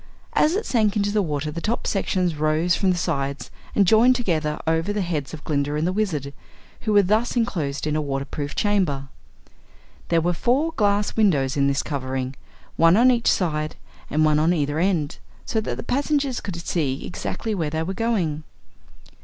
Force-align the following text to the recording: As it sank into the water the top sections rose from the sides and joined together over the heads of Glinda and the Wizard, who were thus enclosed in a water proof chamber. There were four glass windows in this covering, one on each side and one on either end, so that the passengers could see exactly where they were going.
As 0.33 0.55
it 0.55 0.65
sank 0.65 0.95
into 0.97 1.11
the 1.11 1.21
water 1.21 1.51
the 1.51 1.61
top 1.61 1.85
sections 1.85 2.33
rose 2.33 2.73
from 2.75 2.89
the 2.89 2.97
sides 2.97 3.51
and 3.75 3.85
joined 3.85 4.15
together 4.15 4.59
over 4.65 4.91
the 4.91 5.01
heads 5.03 5.31
of 5.31 5.43
Glinda 5.43 5.75
and 5.75 5.85
the 5.85 5.93
Wizard, 5.93 6.33
who 6.79 6.93
were 6.93 7.03
thus 7.03 7.35
enclosed 7.35 7.85
in 7.85 7.95
a 7.95 8.01
water 8.01 8.25
proof 8.25 8.55
chamber. 8.55 9.09
There 10.07 10.19
were 10.19 10.33
four 10.33 10.71
glass 10.71 11.15
windows 11.15 11.55
in 11.55 11.67
this 11.67 11.83
covering, 11.83 12.35
one 12.77 12.97
on 12.97 13.11
each 13.11 13.29
side 13.31 13.75
and 14.09 14.25
one 14.25 14.39
on 14.39 14.53
either 14.55 14.79
end, 14.79 15.19
so 15.45 15.61
that 15.61 15.77
the 15.77 15.83
passengers 15.83 16.41
could 16.41 16.55
see 16.55 17.05
exactly 17.05 17.53
where 17.53 17.69
they 17.69 17.83
were 17.83 17.93
going. 17.93 18.41